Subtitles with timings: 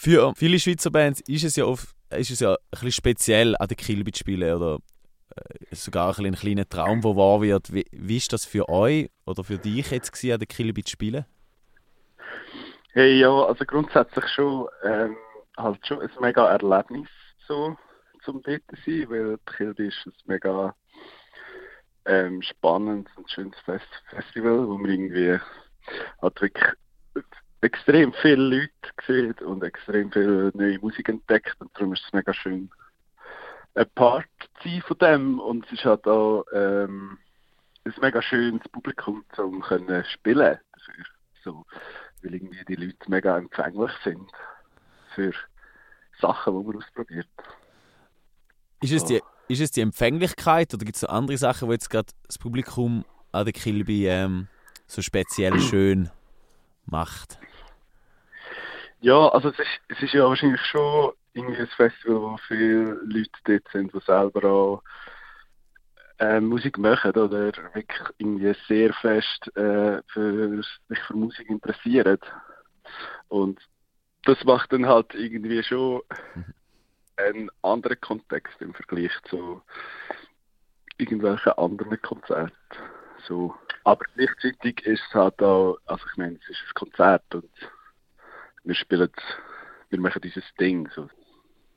[0.00, 3.66] Für viele Schweizer Bands ist es ja oft ist es ja ein bisschen speziell, an
[3.66, 4.78] der Kilby zu spielen oder
[5.34, 7.74] äh, sogar ein, ein kleiner Traum, der wahr wird.
[7.74, 10.92] Wie, wie ist das für euch oder für dich jetzt gewesen, an der Kilby zu
[10.92, 11.24] spielen?
[12.92, 15.16] Hey, ja, also grundsätzlich schon, ähm,
[15.56, 17.08] halt schon ein mega Erlebnis,
[17.48, 17.76] so,
[18.24, 20.76] zum dort zu sein, weil die Kilby ist ein mega
[22.06, 25.38] ähm, spannendes und schönes Fest Festival, wo man irgendwie
[26.22, 26.72] hat wirklich
[27.60, 32.32] extrem viele Leute gesehen und extrem viel neue Musik entdeckt und darum ist es mega
[32.32, 32.70] schön,
[33.74, 34.26] ein Part
[34.62, 37.18] zu sein von dem und es ist halt auch ähm,
[37.84, 41.04] ein mega schönes Publikum zum können spielen dafür,
[41.42, 41.64] so,
[42.22, 44.30] weil irgendwie die Leute mega empfänglich sind
[45.14, 45.32] für
[46.20, 47.28] Sachen, die man ausprobiert.
[48.80, 52.12] Ist es, die, ist es die Empfänglichkeit oder gibt es andere Sachen, wo jetzt gerade
[52.26, 54.48] das Publikum an der Kilby ähm,
[54.86, 56.10] so speziell schön
[56.86, 57.38] macht?
[59.00, 63.30] Ja, also es ist, es ist ja wahrscheinlich schon irgendwie ein Festival, wo viele Leute
[63.44, 64.82] dort sind, die selber auch
[66.18, 67.30] äh, Musik machen oder
[67.74, 72.18] wirklich irgendwie sehr fest äh, für, sich für Musik interessieren.
[73.28, 73.60] Und
[74.24, 76.02] das macht dann halt irgendwie schon
[77.16, 79.62] einen anderen Kontext im Vergleich zu
[80.96, 82.52] irgendwelchen anderen Konzerten.
[83.26, 83.54] So.
[83.84, 87.50] Aber gleichzeitig ist es halt auch, also ich meine, es ist ein Konzert und
[88.68, 89.10] wir spielen,
[89.88, 90.88] wir machen dieses Ding.
[90.94, 91.08] So.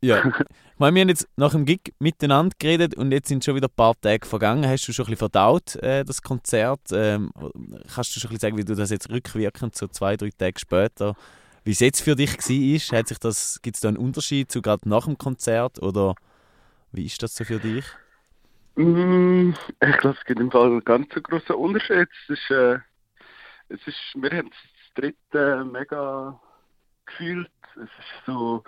[0.00, 3.56] Ja, ich meine, wir haben jetzt nach dem Gig miteinander geredet und jetzt sind schon
[3.56, 4.66] wieder ein paar Tage vergangen.
[4.66, 6.80] Hast du schon ein bisschen verdaut, äh, das Konzert?
[6.92, 7.32] Ähm,
[7.92, 10.60] kannst du schon ein bisschen sagen, wie du das jetzt rückwirkend, so zwei, drei Tage
[10.60, 11.14] später,
[11.64, 12.98] wie es jetzt für dich war?
[12.98, 16.14] Hat sich das, gibt es da einen Unterschied zu gerade nach dem Konzert oder
[16.92, 17.84] wie ist das so für dich?
[18.76, 22.08] Mm, ich glaube, es gibt im Fall einen ganz großen Unterschied.
[22.28, 22.78] Es ist, äh,
[23.70, 26.38] es ist, wir haben das dritte mega
[27.06, 27.50] gefühlt.
[27.76, 28.62] Es ist so,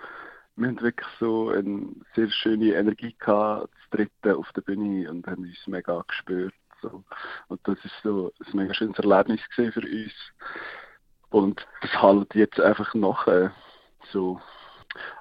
[0.55, 5.25] wir haben wirklich so eine sehr schöne Energie gehabt, das dritte auf der Bühne und
[5.27, 6.53] haben uns mega gespürt.
[6.81, 7.03] So.
[7.47, 10.13] Und das ist so ein mega schönes Erlebnis für uns.
[11.29, 13.27] Und das halt jetzt einfach noch
[14.11, 14.41] so.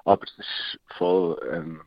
[0.04, 1.82] Aber es ist voll, ähm,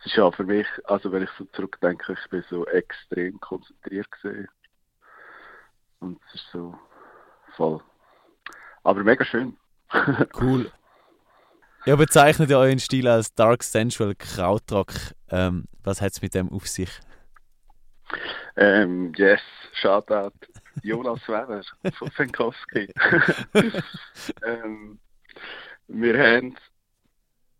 [0.00, 4.10] es ist ja für mich, also wenn ich so zurückdenke, ich bin so extrem konzentriert
[4.10, 4.48] gesehen.
[6.00, 6.78] Und es ist so
[7.56, 7.80] voll.
[8.82, 9.56] Aber mega schön.
[10.40, 10.70] Cool.
[11.86, 14.92] Ihr bezeichnet ja euren Stil als Dark Sensual Krautrock.
[15.30, 16.90] Ähm, was hat es mit dem auf sich?
[18.56, 19.40] Ähm, yes,
[19.72, 20.32] Shoutout
[20.82, 21.62] Jonas Weber
[21.92, 22.92] von Fenkowski.
[24.44, 24.98] ähm,
[25.88, 26.56] wir haben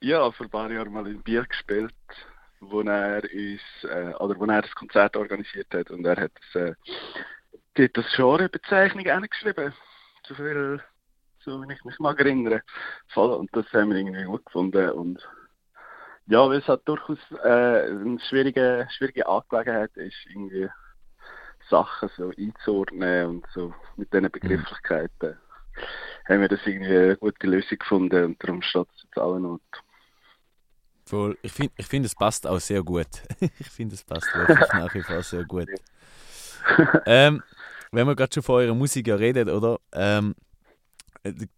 [0.00, 1.94] ja vor ein paar Jahren mal in Biel gespielt,
[2.60, 6.76] wo er uns äh, oder wo er das Konzert organisiert hat und er hat das,
[7.74, 9.72] äh, das Genrebezeichnung geschrieben.
[10.26, 10.82] So viel
[11.44, 12.62] so wenn ich mich mag erinnere.
[13.08, 14.90] Voll, und das haben wir irgendwie gut gefunden.
[14.90, 15.26] Und
[16.26, 20.68] ja, weil es halt durchaus äh, eine schwierige, schwierige Angelegenheit ist, irgendwie
[21.68, 25.30] Sachen so einzuordnen und so mit diesen Begrifflichkeiten.
[25.30, 26.28] Mhm.
[26.28, 29.62] Haben wir das irgendwie eine gute Lösung gefunden und darum steht es jetzt allen Not.
[31.06, 31.36] Voll.
[31.42, 33.08] Ich finde, ich find, es passt auch sehr gut.
[33.58, 35.68] ich finde, es passt wirklich nach wie vor sehr gut.
[37.06, 37.42] ähm,
[37.90, 39.80] wenn wir gerade schon von eurer Musik redet, oder?
[39.92, 40.49] Ähm, äh,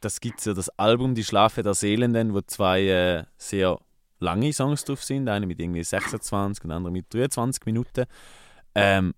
[0.01, 3.79] das gibt ja das Album Die Schlafe der Seelenden, wo zwei äh, sehr
[4.19, 8.05] lange Songs drauf sind, eine mit irgendwie 26 und der andere mit 23 Minuten.
[8.75, 9.15] Ähm,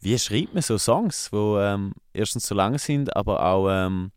[0.00, 4.12] wie schreibt man so Songs, wo ähm, erstens so lang sind, aber auch ähm,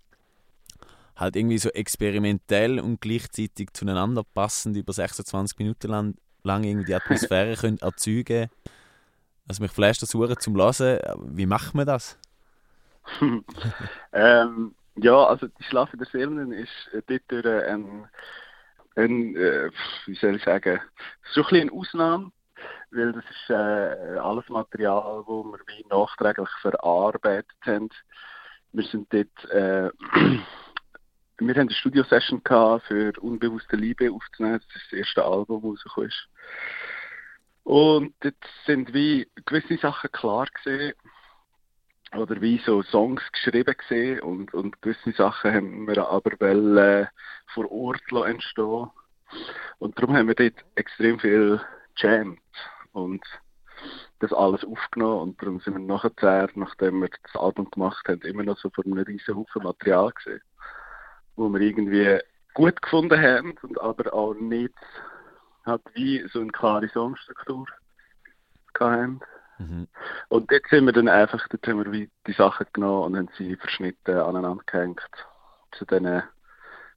[1.16, 6.96] halt irgendwie so experimentell und gleichzeitig zueinander passend über 26 Minuten lang, lang irgendwie die
[6.96, 8.50] Atmosphäre können erzeugen
[9.48, 11.00] Also mich flasht das Uhren zum Lassen.
[11.26, 12.18] Wie macht man das?
[14.12, 18.08] ähm, ja, also die Schlafe der Seelen ist äh, dort ein,
[18.96, 19.70] ein äh,
[20.06, 20.80] wie soll ich sagen,
[21.34, 22.32] so ein bisschen eine Ausnahme,
[22.92, 27.90] weil das ist äh, alles Material, das wir wie nachträglich verarbeitet haben.
[28.72, 29.90] Wir sind dort, äh,
[31.40, 32.42] wir haben eine Studio-Session
[32.88, 34.60] für Unbewusste Liebe aufzunehmen.
[34.60, 36.28] Das ist das erste Album, das rausgekommen ist.
[37.64, 38.36] Und dort
[38.66, 40.94] sind wie gewisse Sachen klar gesehen
[42.16, 47.08] oder wie so Songs geschrieben gesehen und, und gewisse Sachen haben wir aber wollen, äh,
[47.54, 48.90] vor Ort entstehen.
[49.80, 51.60] Und darum haben wir dort extrem viel
[51.98, 52.40] jammed
[52.94, 53.24] und
[54.20, 58.44] das alles aufgenommen und darum sind wir nachher, nachdem wir das Album gemacht haben, immer
[58.44, 60.42] noch so vor einem riesen Haufen Material gesehen,
[61.36, 62.20] wo wir irgendwie
[62.54, 64.74] gut gefunden haben und aber auch nicht
[65.64, 67.68] hat wie so eine klare Songstruktur
[68.74, 69.22] gehabt
[69.58, 69.88] Mhm.
[70.30, 73.30] Und dort sind wir dann einfach, dort haben wir wie die Sachen genommen und haben
[73.38, 75.02] sie verschnitten, aneinander gehängt
[75.72, 76.24] zu diesen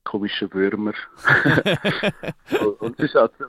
[0.04, 0.94] komischen Würmer.
[2.80, 3.44] und, es ist also,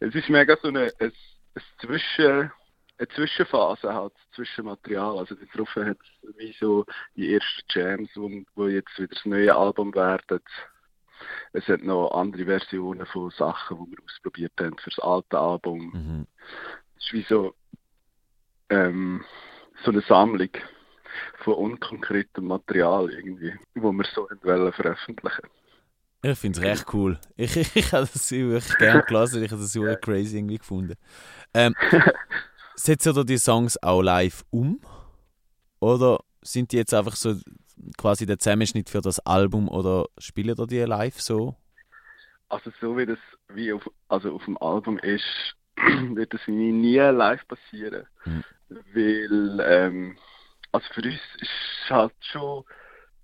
[0.00, 1.12] es ist mega so eine, ein,
[1.54, 2.50] ein Zwischen,
[2.98, 5.18] eine Zwischenphase halt, zwischen Material.
[5.18, 6.84] Also darauf hat es wie so
[7.16, 10.40] die ersten Jams, wo, wo jetzt wieder das neue Album werden.
[11.52, 15.90] Es hat noch andere Versionen von Sachen, die wir ausprobiert haben für das alte Album.
[15.92, 16.26] Mhm.
[16.96, 17.54] Es ist wie so,
[18.68, 19.24] ähm,
[19.84, 20.50] so eine Sammlung
[21.38, 25.48] von unkonkretem Material irgendwie, wo wir so wollen veröffentlichen.
[26.22, 27.18] Ich finde es recht cool.
[27.36, 30.94] Ich, ich, ich habe das wirklich gerne gelesen, ich habe das super crazy irgendwie gefunden.
[31.52, 31.74] Ähm,
[32.74, 34.80] setzt ihr die Songs auch live um?
[35.80, 37.36] Oder sind die jetzt einfach so
[37.98, 41.56] quasi der Zusammenschnitt für das Album oder spielen ihr die live so?
[42.48, 43.18] Also so wie das
[43.48, 48.06] wie auf, also auf dem Album ist, wird das nie live passieren.
[48.24, 48.44] Mhm.
[48.68, 50.16] Weil, ähm,
[50.72, 52.64] also für uns ist halt schon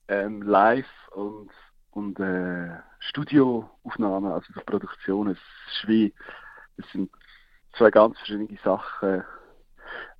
[0.09, 1.51] ähm, live und,
[1.91, 5.39] und äh, Studioaufnahmen, also so Produktionen, es
[5.73, 6.15] ist wie,
[6.77, 7.11] es sind
[7.77, 9.25] zwei ganz verschiedene Sachen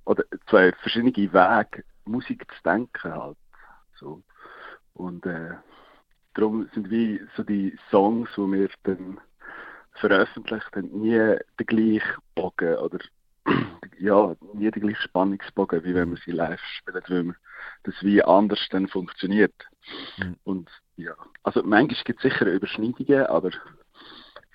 [0.05, 3.37] oder zwei verschiedene Wege, Musik zu denken halt.
[3.95, 4.23] So.
[4.93, 5.55] Und äh,
[6.33, 9.19] darum sind wie so die Songs, die wir dann
[9.93, 12.99] veröffentlicht haben, nie der gleiche Bogen oder
[13.99, 17.35] ja, nie der gleiche Spannungsbogen, wie wenn man sie live spielt, weil
[17.83, 19.53] das wie anders dann funktioniert.
[20.17, 20.35] Mhm.
[20.43, 23.51] Und ja, also manchmal gibt es sicher Überschneidungen, aber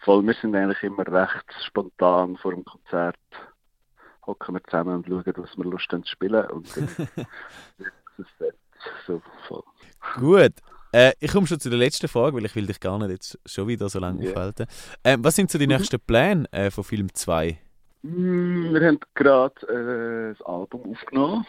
[0.05, 3.17] voll, wir sind eigentlich immer recht spontan vor dem Konzert,
[4.27, 6.89] hocken wir zusammen und schauen, was wir Lust haben zu spielen und dann
[7.79, 8.57] wird es Set
[9.07, 9.63] so voll.
[10.17, 10.53] Gut.
[10.93, 13.39] Äh, ich komme schon zu der letzten Frage, weil ich will dich gar nicht jetzt
[13.45, 14.31] schon wieder so lange Ja.
[14.31, 14.67] aufhalten.
[15.05, 15.75] Ähm, was sind so die Mhm.
[15.75, 17.59] nächsten Pläne äh, von Film 2?
[18.07, 21.47] Mm, Wir haben gerade äh, das Album aufgenommen.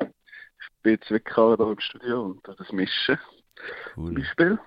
[0.00, 3.18] Ich bin jetzt wirklich hier im Studio und das mischen.
[3.94, 4.14] Zum Cool.
[4.14, 4.58] Beispiel.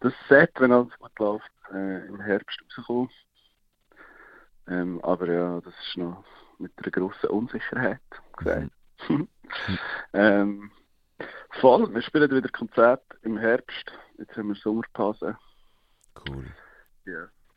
[0.00, 3.08] Das Set, wenn alles gut läuft, äh, im Herbst rauskommen.
[4.66, 6.24] Ähm, aber ja, das ist noch
[6.58, 8.00] mit einer grossen Unsicherheit
[8.36, 8.70] gesagt.
[10.12, 10.70] ähm,
[11.60, 13.92] voll, wir spielen wieder Konzert im Herbst.
[14.18, 15.38] Jetzt haben wir Sommerpause.
[16.28, 16.46] Cool.
[17.06, 17.28] Ja.